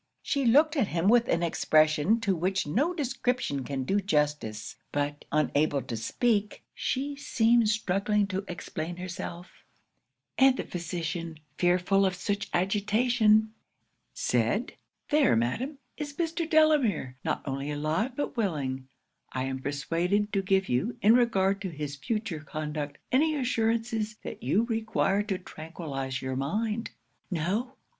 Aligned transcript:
'She 0.23 0.45
looked 0.45 0.75
at 0.75 0.87
him 0.87 1.07
with 1.07 1.27
an 1.27 1.43
expression 1.43 2.19
to 2.19 2.35
which 2.35 2.65
no 2.65 2.91
description 2.91 3.63
can 3.63 3.83
do 3.83 4.01
justice; 4.01 4.75
but 4.91 5.25
unable 5.31 5.79
to 5.79 5.95
speak, 5.95 6.63
she 6.73 7.15
seemed 7.15 7.69
struggling 7.69 8.25
to 8.25 8.43
explain 8.47 8.95
herself; 8.97 9.63
and 10.39 10.57
the 10.57 10.63
physician, 10.63 11.39
fearful 11.59 12.03
of 12.03 12.15
such 12.15 12.49
agitation, 12.51 13.53
said 14.11 14.73
"There, 15.09 15.35
madam, 15.35 15.77
is 15.97 16.13
Mr. 16.17 16.49
Delamere; 16.49 17.15
not 17.23 17.43
only 17.45 17.69
alive, 17.69 18.15
but 18.15 18.35
willing, 18.35 18.87
I 19.31 19.43
am 19.43 19.59
persuaded, 19.61 20.33
to 20.33 20.41
give 20.41 20.67
you, 20.67 20.97
in 21.03 21.13
regard 21.13 21.61
to 21.61 21.69
his 21.69 21.95
future 21.95 22.39
conduct, 22.39 22.97
any 23.11 23.35
assurances 23.35 24.15
that 24.23 24.41
you 24.41 24.63
require 24.63 25.21
to 25.21 25.37
tranquillise 25.37 26.23
your 26.23 26.35
mind." 26.35 26.89
'"No!" 27.29 27.75